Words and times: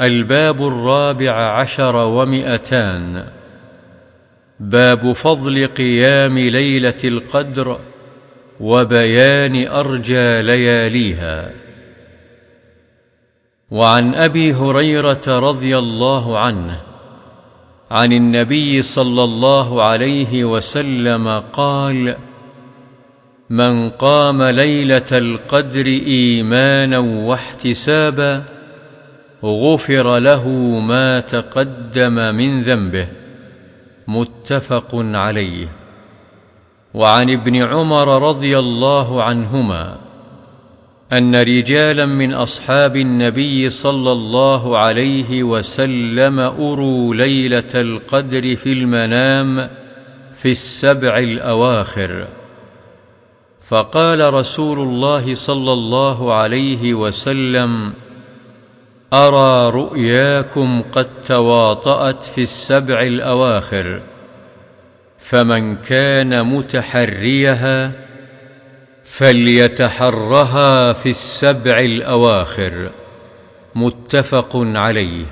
الباب 0.00 0.66
الرابع 0.66 1.32
عشر 1.32 1.96
ومئتان. 1.96 3.24
باب 4.60 5.12
فضل 5.12 5.66
قيام 5.66 6.38
ليلة 6.38 7.00
القدر 7.04 7.78
وبيان 8.60 9.66
أرجى 9.66 10.42
لياليها. 10.42 11.52
وعن 13.70 14.14
أبي 14.14 14.52
هريرة 14.52 15.22
رضي 15.28 15.78
الله 15.78 16.38
عنه 16.38 16.80
عن 17.90 18.12
النبي 18.12 18.82
صلى 18.82 19.24
الله 19.24 19.82
عليه 19.82 20.44
وسلم 20.44 21.42
قال 21.52 22.16
من 23.50 23.90
قام 23.90 24.42
ليلة 24.42 25.06
القدر 25.12 25.86
إيمانا 25.86 26.98
واحتسابا 26.98 28.55
غفر 29.44 30.18
له 30.18 30.48
ما 30.80 31.20
تقدم 31.20 32.34
من 32.34 32.62
ذنبه. 32.62 33.08
متفق 34.08 34.88
عليه. 34.94 35.68
وعن 36.94 37.30
ابن 37.30 37.56
عمر 37.56 38.28
رضي 38.28 38.58
الله 38.58 39.22
عنهما 39.22 39.96
أن 41.12 41.36
رجالا 41.36 42.06
من 42.06 42.34
أصحاب 42.34 42.96
النبي 42.96 43.70
صلى 43.70 44.12
الله 44.12 44.78
عليه 44.78 45.42
وسلم 45.42 46.40
أروا 46.40 47.14
ليلة 47.14 47.72
القدر 47.74 48.56
في 48.56 48.72
المنام 48.72 49.70
في 50.32 50.50
السبع 50.50 51.18
الأواخر. 51.18 52.26
فقال 53.68 54.34
رسول 54.34 54.78
الله 54.78 55.34
صلى 55.34 55.72
الله 55.72 56.32
عليه 56.32 56.94
وسلم 56.94 57.92
أرى 59.12 59.70
رؤياكم 59.70 60.82
قد 60.92 61.08
تواطأت 61.26 62.22
في 62.22 62.40
السبع 62.40 63.02
الأواخر 63.02 64.00
فمن 65.18 65.76
كان 65.76 66.46
متحريها 66.46 67.92
فليتحرها 69.04 70.92
في 70.92 71.08
السبع 71.08 71.78
الأواخر 71.78 72.90
متفق 73.74 74.50
عليه. 74.54 75.26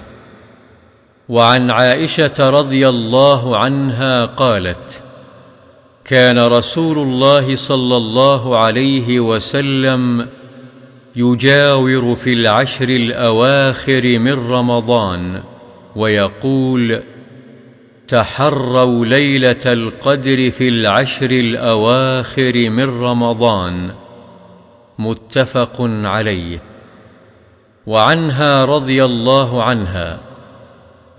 وعن 1.29 1.71
عائشة 1.71 2.51
رضي 2.51 2.89
الله 2.89 3.57
عنها 3.57 4.25
قالت 4.25 5.03
كان 6.05 6.39
رسول 6.39 6.99
الله 6.99 7.57
صلى 7.57 7.97
الله 7.97 8.59
عليه 8.59 9.21
وسلم 9.21 10.29
يجاور 11.17 12.15
في 12.15 12.33
العشر 12.33 12.89
الأواخر 12.89 14.19
من 14.19 14.33
رمضان 14.33 15.43
ويقول 15.97 17.03
تحروا 18.09 19.05
ليلة 19.05 19.61
القدر 19.67 20.51
في 20.51 20.69
العشر 20.69 21.31
الأواخر 21.31 22.71
من 22.71 23.03
رمضان. 23.03 23.95
متفق 24.99 25.77
عليه. 25.81 26.63
وعنها 27.87 28.65
رضي 28.65 29.05
الله 29.05 29.63
عنها 29.63 30.21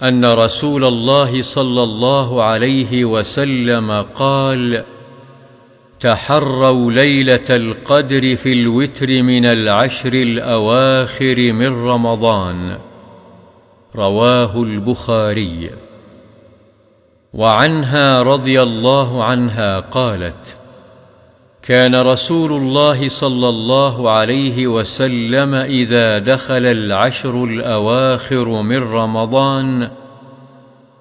أن 0.04 0.26
رسول 0.26 0.86
الله 0.86 1.42
صلى 1.42 1.84
الله 1.84 2.44
عليه 2.44 3.06
وسلم 3.06 3.92
قال 4.16 4.84
تحروا 6.00 6.92
ليلة 6.92 7.46
القدر 7.50 8.36
في 8.36 8.54
الوتر 8.54 9.24
من 9.24 9.46
العشر 9.46 10.14
الأواخر 10.14 11.52
من 11.52 11.88
رمضان. 11.88 12.78
رواه 13.96 14.64
البخاري. 14.64 15.70
وعنها 17.34 18.22
رضي 18.22 18.62
الله 18.62 19.24
عنها 19.24 19.80
قالت 19.80 20.58
كان 21.62 21.96
رسول 21.96 22.54
الله 22.54 23.08
صلى 23.08 23.50
الله 23.50 24.10
عليه 24.10 24.68
وسلم 24.68 25.56
إذا 25.56 26.20
دخل 26.20 26.66
العشر 26.66 27.44
الأواخر 27.44 28.62
من 28.62 28.78
رمضان 28.78 29.90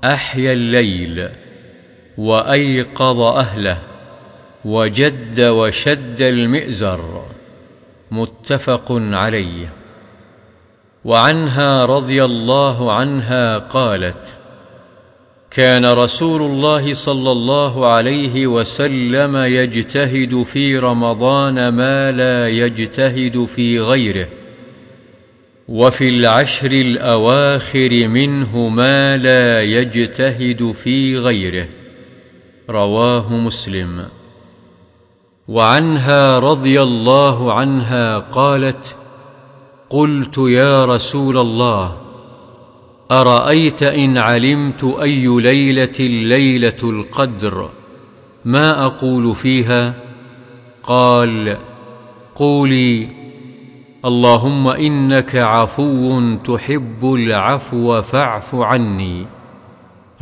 أحيا 0.05 0.53
الليل 0.53 1.29
وأيقظ 2.19 3.21
أهله. 3.21 3.94
وجد 4.65 5.41
وشد 5.41 6.23
المئزر 6.23 7.23
متفق 8.11 8.93
عليه. 8.93 9.67
وعنها 11.05 11.85
رضي 11.85 12.25
الله 12.25 12.93
عنها 12.93 13.59
قالت 13.59 14.41
كان 15.51 15.87
رسول 15.87 16.43
الله 16.43 16.95
صلى 16.95 17.33
الله 17.33 17.87
عليه 17.87 18.47
وسلم 18.47 19.37
يجتهد 19.37 20.43
في 20.43 20.79
رمضان 20.79 21.69
ما 21.69 22.13
لا 22.13 22.49
يجتهد 22.49 23.45
في 23.45 23.81
غيره 23.81 24.29
وفي 25.69 26.09
العشر 26.09 26.73
الأواخر 26.73 28.09
منه 28.09 28.69
ما 28.69 29.17
لا 29.17 29.63
يجتهد 29.63 30.73
في 30.73 31.19
غيره. 31.19 31.69
رواه 32.71 33.33
مسلم. 33.33 34.07
وعنها 35.49 36.39
رضي 36.39 36.83
الله 36.83 37.53
عنها 37.53 38.19
قالت 38.19 38.97
قلت 39.91 40.39
يا 40.39 40.85
رسول 40.85 41.39
الله 41.39 41.97
أرأيت 43.13 43.83
إن 43.83 44.19
علمت 44.19 44.85
أي 44.85 45.27
ليلة 45.27 46.01
ليلة 46.09 46.77
القدر؟ 46.83 47.69
ما 48.45 48.87
أقول 48.87 49.35
فيها؟ 49.35 49.95
قال 50.83 51.57
قولي 52.35 53.09
اللهم 54.05 54.69
إنك 54.69 55.37
عفو 55.37 56.37
تحب 56.37 57.15
العفو 57.15 58.03
فاعف 58.03 58.55
عني. 58.55 59.27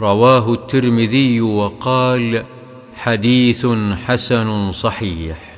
رواه 0.00 0.52
الترمذي 0.52 1.40
وقال 1.40 2.44
حديث 2.96 3.66
حسن 4.06 4.72
صحيح. 4.72 5.51